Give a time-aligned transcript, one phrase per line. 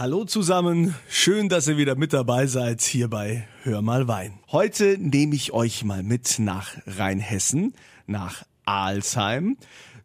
[0.00, 4.40] Hallo zusammen, schön, dass ihr wieder mit dabei seid hier bei Hör mal Wein.
[4.50, 7.74] Heute nehme ich euch mal mit nach Rheinhessen,
[8.06, 9.58] nach Alsheim.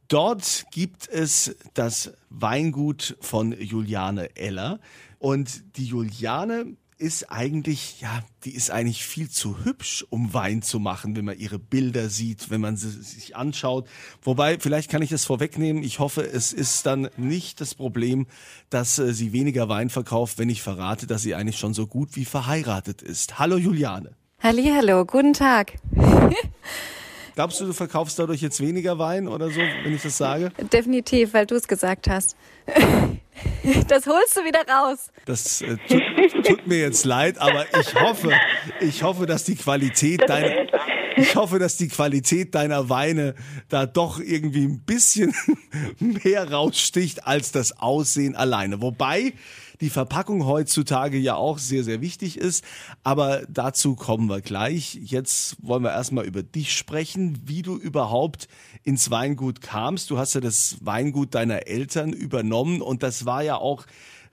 [0.09, 4.81] Dort gibt es das Weingut von Juliane Eller
[5.17, 10.79] und die Juliane ist eigentlich, ja, die ist eigentlich viel zu hübsch, um Wein zu
[10.79, 13.87] machen, wenn man ihre Bilder sieht, wenn man sie sich anschaut.
[14.21, 15.83] Wobei, vielleicht kann ich das vorwegnehmen.
[15.83, 18.27] Ich hoffe, es ist dann nicht das Problem,
[18.69, 22.15] dass äh, sie weniger Wein verkauft, wenn ich verrate, dass sie eigentlich schon so gut
[22.15, 23.39] wie verheiratet ist.
[23.39, 24.15] Hallo Juliane.
[24.41, 25.73] Hallo, guten Tag.
[27.35, 30.51] Glaubst du, du verkaufst dadurch jetzt weniger Wein oder so, wenn ich das sage?
[30.71, 32.37] Definitiv, weil du es gesagt hast.
[33.87, 35.11] Das holst du wieder raus.
[35.25, 38.31] Das äh, tut, tut, mir jetzt leid, aber ich hoffe,
[38.79, 40.67] ich hoffe, dass die Qualität deiner,
[41.17, 43.35] ich hoffe, dass die Qualität deiner Weine
[43.69, 45.33] da doch irgendwie ein bisschen
[45.99, 48.81] mehr raussticht als das Aussehen alleine.
[48.81, 49.33] Wobei
[49.81, 52.63] die Verpackung heutzutage ja auch sehr, sehr wichtig ist.
[53.03, 54.99] Aber dazu kommen wir gleich.
[55.03, 58.47] Jetzt wollen wir erstmal über dich sprechen, wie du überhaupt
[58.83, 60.09] ins Weingut kamst.
[60.09, 63.85] Du hast ja das Weingut deiner Eltern übernommen und das war ja auch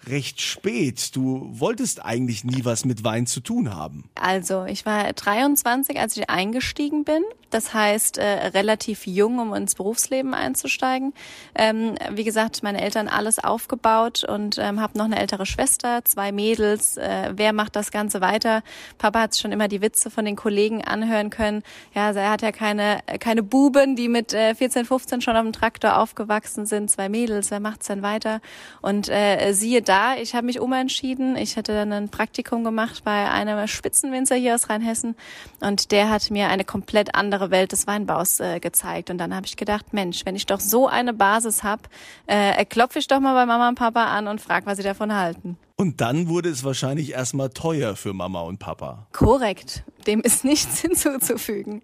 [0.06, 1.14] recht spät.
[1.14, 4.05] Du wolltest eigentlich nie was mit Wein zu tun haben.
[4.14, 7.22] Also, ich war 23, als ich eingestiegen bin.
[7.53, 11.12] Das heißt, äh, relativ jung, um ins Berufsleben einzusteigen.
[11.55, 16.33] Ähm, wie gesagt, meine Eltern alles aufgebaut und ähm, habe noch eine ältere Schwester, zwei
[16.33, 16.97] Mädels.
[16.97, 18.62] Äh, wer macht das Ganze weiter?
[18.97, 21.62] Papa hat schon immer die Witze von den Kollegen anhören können.
[21.95, 25.42] Ja, also er hat ja keine, keine Buben, die mit äh, 14, 15 schon auf
[25.42, 26.91] dem Traktor aufgewachsen sind.
[26.91, 28.41] Zwei Mädels, wer macht's denn weiter?
[28.80, 31.36] Und äh, siehe da, ich habe mich umentschieden.
[31.36, 35.17] Ich hatte dann ein Praktikum gemacht bei einem Spitzenwinzer hier aus Rheinhessen
[35.61, 39.11] und der hat mir eine komplett andere andere Welt des Weinbaus äh, gezeigt.
[39.11, 41.83] Und dann habe ich gedacht, Mensch, wenn ich doch so eine Basis habe,
[42.27, 45.15] äh, klopfe ich doch mal bei Mama und Papa an und frage, was sie davon
[45.15, 45.57] halten.
[45.77, 49.07] Und dann wurde es wahrscheinlich erstmal teuer für Mama und Papa.
[49.13, 49.83] Korrekt.
[50.06, 51.83] Dem ist nichts hinzuzufügen.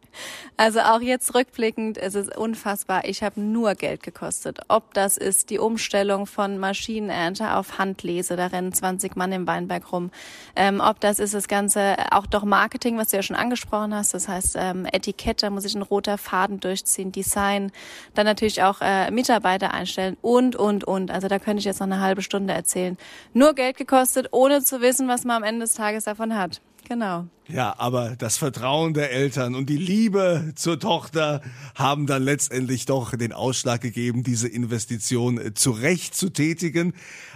[0.57, 3.05] Also auch jetzt rückblickend, es ist unfassbar.
[3.05, 4.61] Ich habe nur Geld gekostet.
[4.69, 9.93] Ob das ist die Umstellung von Maschinenernte auf Handlese, da rennen 20 Mann im Weinberg
[9.93, 10.11] rum.
[10.57, 14.15] Ähm, ob das ist das Ganze, auch doch Marketing, was du ja schon angesprochen hast.
[14.15, 17.73] Das heißt ähm, Etikett, da muss ich ein roter Faden durchziehen, Design,
[18.15, 21.11] dann natürlich auch äh, Mitarbeiter einstellen und, und, und.
[21.11, 22.97] Also da könnte ich jetzt noch eine halbe Stunde erzählen.
[23.33, 26.61] Nur Geld gekostet, ohne zu wissen, was man am Ende des Tages davon hat.
[26.89, 27.27] Genau.
[27.49, 31.43] Ja, aber das Vertrauen der Eltern und die Liebe zur Tochter
[31.75, 36.95] haben dann letztendlich doch den Ausschlag gegeben, diese Investition äh, zu Recht zu tätigen.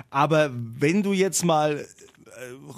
[0.09, 1.85] Aber wenn du jetzt mal äh,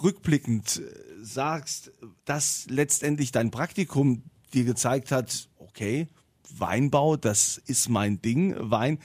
[0.02, 1.92] rückblickend äh, sagst,
[2.24, 6.08] dass letztendlich dein Praktikum dir gezeigt hat, okay,
[6.58, 8.98] Weinbau, das ist mein Ding, Wein.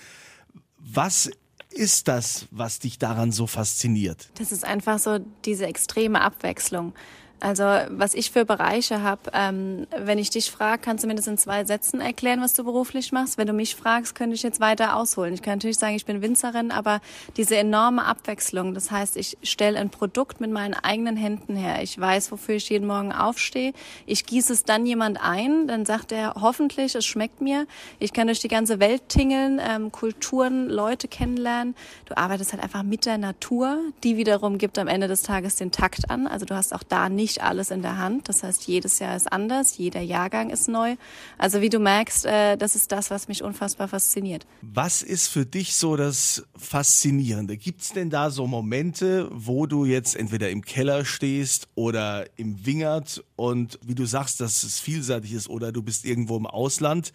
[0.78, 1.30] Was
[1.69, 4.30] ist das, was dich daran so fasziniert?
[4.36, 6.94] Das ist einfach so diese extreme Abwechslung.
[7.40, 11.28] Also was ich für Bereiche habe, ähm, wenn ich dich frage, kannst du mir das
[11.28, 13.38] in zwei Sätzen erklären, was du beruflich machst?
[13.38, 15.34] Wenn du mich fragst, könnte ich jetzt weiter ausholen.
[15.34, 17.00] Ich kann natürlich sagen, ich bin Winzerin, aber
[17.38, 21.82] diese enorme Abwechslung, das heißt, ich stelle ein Produkt mit meinen eigenen Händen her.
[21.82, 23.74] Ich weiß, wofür ich jeden Morgen aufstehe.
[24.06, 27.68] Ich gieße es dann jemand ein, dann sagt er hoffentlich, es schmeckt mir.
[28.00, 31.76] Ich kann durch die ganze Welt tingeln, ähm, Kulturen, Leute kennenlernen.
[32.06, 35.72] Du arbeitest halt einfach mit der Natur, die wiederum gibt am Ende des Tages den
[35.72, 36.28] Takt an.
[36.28, 38.28] Also du hast auch da nicht nicht alles in der Hand.
[38.28, 40.96] Das heißt, jedes Jahr ist anders, jeder Jahrgang ist neu.
[41.38, 44.48] Also wie du merkst, äh, das ist das, was mich unfassbar fasziniert.
[44.62, 47.56] Was ist für dich so das Faszinierende?
[47.56, 52.66] Gibt es denn da so Momente, wo du jetzt entweder im Keller stehst oder im
[52.66, 57.14] Wingert und wie du sagst, dass es vielseitig ist oder du bist irgendwo im Ausland?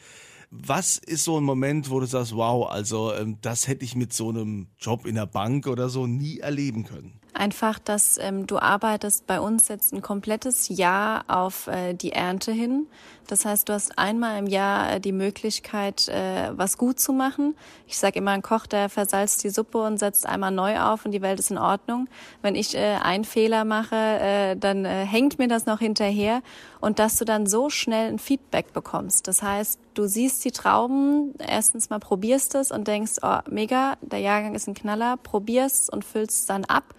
[0.50, 4.12] Was ist so ein Moment, wo du sagst, wow, also ähm, das hätte ich mit
[4.12, 7.18] so einem Job in der Bank oder so nie erleben können?
[7.36, 12.52] Einfach, dass ähm, du arbeitest bei uns jetzt ein komplettes Jahr auf äh, die Ernte
[12.52, 12.86] hin.
[13.26, 17.56] Das heißt, du hast einmal im Jahr äh, die Möglichkeit, äh, was gut zu machen.
[17.88, 21.10] Ich sage immer, ein Koch, der versalzt die Suppe und setzt einmal neu auf und
[21.10, 22.08] die Welt ist in Ordnung.
[22.40, 26.40] Wenn ich äh, einen Fehler mache, äh, dann äh, hängt mir das noch hinterher
[26.80, 29.26] und dass du dann so schnell ein Feedback bekommst.
[29.26, 34.20] Das heißt, du siehst die Trauben, erstens mal probierst es und denkst, oh, mega, der
[34.20, 36.94] Jahrgang ist ein Knaller, probierst und füllst es dann ab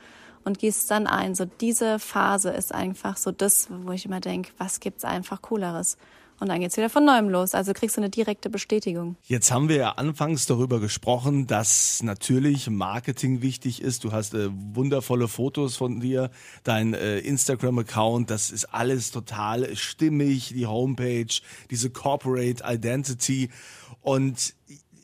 [0.46, 1.36] und gießt dann ein.
[1.36, 5.98] So diese Phase ist einfach so das, wo ich immer denke, was gibt's einfach cooleres?
[6.40, 7.56] Und dann geht's wieder von neuem los.
[7.56, 9.16] Also kriegst du eine direkte Bestätigung.
[9.24, 14.04] Jetzt haben wir ja anfangs darüber gesprochen, dass natürlich Marketing wichtig ist.
[14.04, 16.30] Du hast äh, wundervolle Fotos von dir,
[16.64, 21.34] dein äh, Instagram-Account, das ist alles total stimmig, die Homepage,
[21.72, 23.50] diese Corporate Identity.
[24.02, 24.54] Und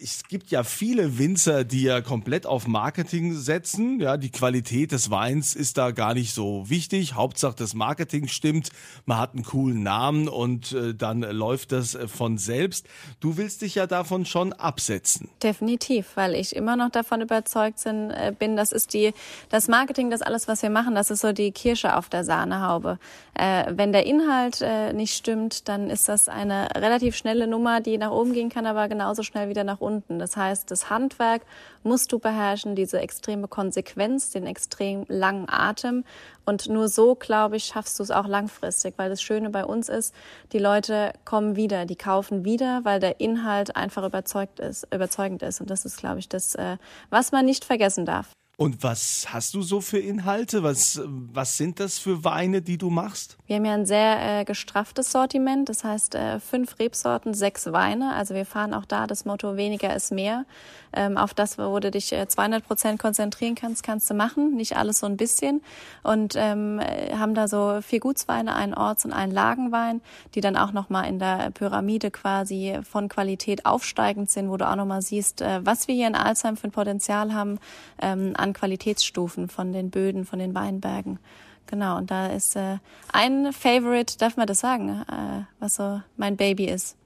[0.01, 3.99] es gibt ja viele Winzer, die ja komplett auf Marketing setzen.
[3.99, 7.13] Ja, die Qualität des Weins ist da gar nicht so wichtig.
[7.13, 8.69] Hauptsache das Marketing stimmt.
[9.05, 12.87] Man hat einen coolen Namen und äh, dann läuft das äh, von selbst.
[13.19, 15.29] Du willst dich ja davon schon absetzen.
[15.43, 19.13] Definitiv, weil ich immer noch davon überzeugt äh, bin, das ist die,
[19.49, 22.97] das Marketing, das alles, was wir machen, das ist so die Kirsche auf der Sahnehaube.
[23.35, 27.97] Äh, wenn der Inhalt äh, nicht stimmt, dann ist das eine relativ schnelle Nummer, die
[27.97, 29.90] nach oben gehen kann, aber genauso schnell wieder nach unten.
[30.07, 31.43] Das heißt, das Handwerk
[31.83, 36.03] musst du beherrschen, diese extreme Konsequenz, den extrem langen Atem.
[36.45, 39.89] Und nur so, glaube ich, schaffst du es auch langfristig, weil das Schöne bei uns
[39.89, 40.13] ist,
[40.51, 45.61] die Leute kommen wieder, die kaufen wieder, weil der Inhalt einfach überzeugt ist, überzeugend ist.
[45.61, 46.77] Und das ist, glaube ich, das, äh,
[47.09, 48.31] was man nicht vergessen darf.
[48.61, 50.61] Und was hast du so für Inhalte?
[50.61, 53.39] Was, was sind das für Weine, die du machst?
[53.47, 55.67] Wir haben ja ein sehr äh, gestrafftes Sortiment.
[55.67, 58.13] Das heißt, äh, fünf Rebsorten, sechs Weine.
[58.13, 60.45] Also wir fahren auch da das Motto weniger ist mehr.
[60.93, 64.55] Ähm, auf das, wo du dich äh, 200 Prozent konzentrieren kannst, kannst du machen.
[64.55, 65.63] Nicht alles so ein bisschen.
[66.03, 70.01] Und ähm, äh, haben da so vier Gutsweine, einen Orts- und einen Lagenwein,
[70.35, 74.75] die dann auch nochmal in der Pyramide quasi von Qualität aufsteigend sind, wo du auch
[74.75, 77.57] nochmal siehst, äh, was wir hier in Alzheim für ein Potenzial haben
[77.99, 81.19] ähm, an Qualitätsstufen von den Böden, von den Weinbergen.
[81.67, 82.77] Genau, und da ist äh,
[83.13, 86.97] ein Favorite, darf man das sagen, äh, was so mein Baby ist.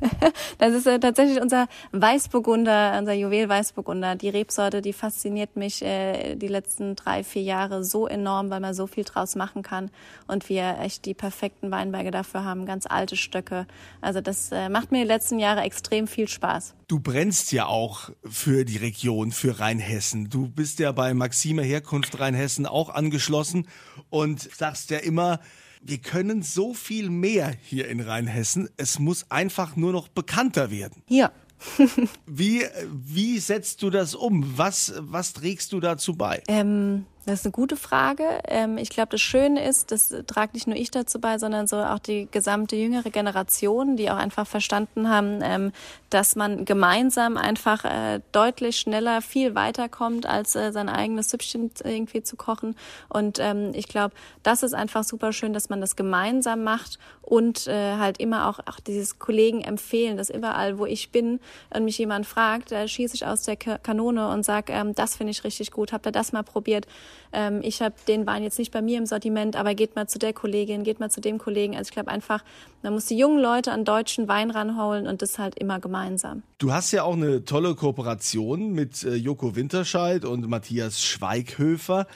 [0.58, 4.16] das ist äh, tatsächlich unser Weißburgunder, unser Juwel Weißburgunder.
[4.16, 8.74] Die Rebsorte, die fasziniert mich äh, die letzten drei, vier Jahre so enorm, weil man
[8.74, 9.90] so viel draus machen kann
[10.26, 13.66] und wir echt die perfekten Weinberge dafür haben, ganz alte Stöcke.
[14.00, 16.74] Also das äh, macht mir die letzten Jahre extrem viel Spaß.
[16.88, 20.28] Du brennst ja auch für die Region, für Rheinhessen.
[20.28, 23.68] Du bist ja bei Maxime Herkunft Rheinhessen auch angeschlossen
[24.10, 25.40] und sagst ja immer,
[25.86, 28.68] wir können so viel mehr hier in Rheinhessen.
[28.76, 31.02] Es muss einfach nur noch bekannter werden.
[31.08, 31.30] Ja.
[32.26, 34.56] wie, wie setzt du das um?
[34.56, 36.42] Was, was trägst du dazu bei?
[36.48, 38.24] Ähm, das ist eine gute Frage.
[38.46, 41.76] Ähm, ich glaube, das Schöne ist, das tragt nicht nur ich dazu bei, sondern so
[41.76, 45.72] auch die gesamte jüngere Generation, die auch einfach verstanden haben, ähm,
[46.10, 52.22] dass man gemeinsam einfach äh, deutlich schneller viel weiterkommt, als äh, sein eigenes Süppchen irgendwie
[52.22, 52.76] zu kochen.
[53.08, 57.66] Und ähm, ich glaube, das ist einfach super schön, dass man das gemeinsam macht und
[57.66, 61.40] äh, halt immer auch, auch dieses Kollegen empfehlen, dass überall, wo ich bin
[61.70, 65.70] und mich jemand fragt, schieße ich aus der Kanone und sage, das finde ich richtig
[65.70, 66.86] gut, habt ihr das mal probiert?
[67.32, 70.18] Ähm, ich habe den Wein jetzt nicht bei mir im Sortiment, aber geht mal zu
[70.18, 71.76] der Kollegin, geht mal zu dem Kollegen.
[71.76, 72.44] Also ich glaube einfach,
[72.82, 76.42] man muss die jungen Leute an deutschen Wein ranholen und das halt immer gemeinsam.
[76.58, 82.06] Du hast ja auch eine tolle Kooperation mit äh, Joko Winterscheid und Matthias Schweighöfer.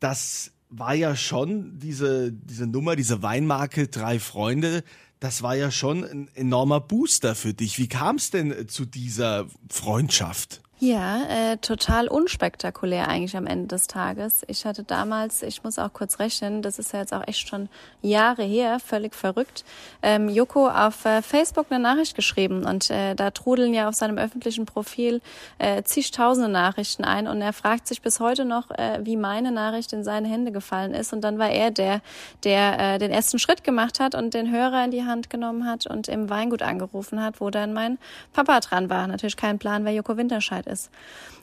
[0.00, 4.82] Das war ja schon diese, diese Nummer, diese Weinmarke Drei Freunde.
[5.20, 7.78] Das war ja schon ein enormer Booster für dich.
[7.78, 10.63] Wie kam es denn zu dieser Freundschaft?
[10.84, 14.42] Ja, äh, total unspektakulär eigentlich am Ende des Tages.
[14.48, 17.70] Ich hatte damals, ich muss auch kurz rechnen, das ist ja jetzt auch echt schon
[18.02, 19.64] Jahre her, völlig verrückt,
[20.02, 24.18] ähm, Joko auf äh, Facebook eine Nachricht geschrieben und äh, da trudeln ja auf seinem
[24.18, 25.22] öffentlichen Profil
[25.58, 29.92] äh, zigtausende Nachrichten ein und er fragt sich bis heute noch, äh, wie meine Nachricht
[29.94, 32.02] in seine Hände gefallen ist und dann war er der,
[32.42, 35.86] der äh, den ersten Schritt gemacht hat und den Hörer in die Hand genommen hat
[35.86, 37.96] und im Weingut angerufen hat, wo dann mein
[38.34, 39.06] Papa dran war.
[39.06, 40.90] Natürlich kein Plan, wer Joko Winterscheid Möglichkeit ist.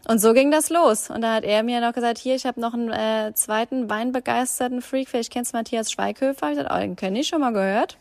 [0.07, 1.09] Und so ging das los.
[1.09, 4.81] Und da hat er mir noch gesagt, hier, ich habe noch einen äh, zweiten weinbegeisterten
[4.81, 6.51] Freak, vielleicht kennst du Matthias Schweighöfer.
[6.51, 7.97] Ich dachte, oh, den kenne ich schon mal gehört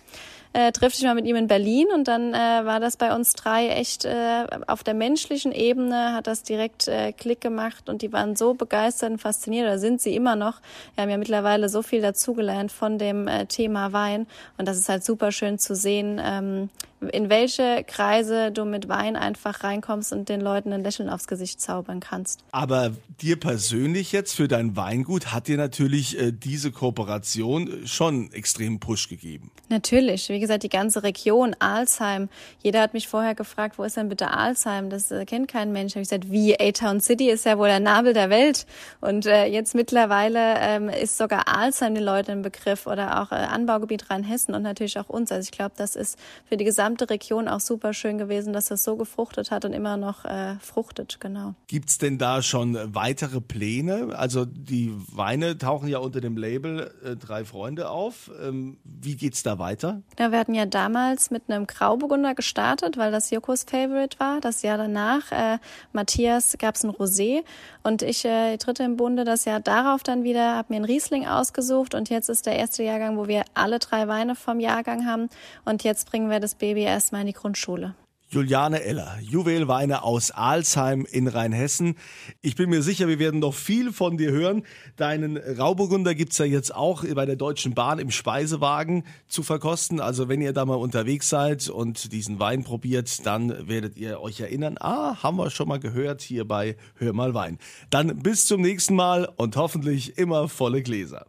[0.52, 3.34] äh, trifft sich mal mit ihm in Berlin und dann äh, war das bei uns
[3.34, 8.12] drei echt äh, auf der menschlichen Ebene hat das direkt äh, Klick gemacht und die
[8.12, 10.60] waren so begeistert und fasziniert oder sind sie immer noch.
[10.94, 14.26] Wir haben ja mittlerweile so viel dazugelernt von dem äh, Thema Wein
[14.58, 16.68] und das ist halt super schön zu sehen, ähm,
[17.12, 21.60] in welche Kreise du mit Wein einfach reinkommst und den Leuten ein Lächeln aufs Gesicht
[21.60, 22.44] zaubern kannst.
[22.52, 28.80] Aber dir persönlich jetzt für dein Weingut hat dir natürlich äh, diese Kooperation schon extrem
[28.80, 29.50] Push gegeben.
[29.68, 30.28] Natürlich.
[30.28, 32.28] Wie gesagt, die ganze Region, Alzheim.
[32.62, 34.90] Jeder hat mich vorher gefragt, wo ist denn bitte Alzheim?
[34.90, 35.92] Das äh, kennt kein Mensch.
[35.92, 38.66] Habe ich gesagt, wie A-Town City ist ja wohl der Nabel der Welt.
[39.00, 43.36] Und äh, jetzt mittlerweile ähm, ist sogar Alzheim den Leuten ein Begriff oder auch äh,
[43.36, 45.32] Anbaugebiet Rheinhessen und natürlich auch uns.
[45.32, 48.84] Also ich glaube, das ist für die gesamte Region auch super schön gewesen, dass das
[48.84, 51.54] so gefruchtet hat und immer noch äh, fruchtet, genau.
[51.66, 54.16] Gibt's denn da schon weitere Pläne?
[54.16, 58.30] Also die Weine tauchen ja unter dem Label äh, Drei Freunde auf.
[58.42, 60.02] Ähm, wie geht's da weiter?
[60.18, 64.40] Ja, wir hatten ja damals mit einem Grauburgunder gestartet, weil das Jokos Favorite war.
[64.40, 65.58] Das Jahr danach, äh,
[65.92, 67.42] Matthias, gab es ein Rosé
[67.82, 71.26] und ich, äh, dritte im Bunde, das Jahr darauf dann wieder, habe mir einen Riesling
[71.26, 75.28] ausgesucht und jetzt ist der erste Jahrgang, wo wir alle drei Weine vom Jahrgang haben
[75.64, 77.94] und jetzt bringen wir das Baby erstmal in die Grundschule.
[78.32, 81.96] Juliane Eller, Juwelweine aus Alsheim in Rheinhessen.
[82.42, 84.62] Ich bin mir sicher, wir werden noch viel von dir hören.
[84.94, 89.98] Deinen Rauburgunder gibt's ja jetzt auch bei der Deutschen Bahn im Speisewagen zu verkosten.
[89.98, 94.38] Also wenn ihr da mal unterwegs seid und diesen Wein probiert, dann werdet ihr euch
[94.38, 97.58] erinnern, ah, haben wir schon mal gehört hier bei Hör mal Wein.
[97.90, 101.26] Dann bis zum nächsten Mal und hoffentlich immer volle Gläser.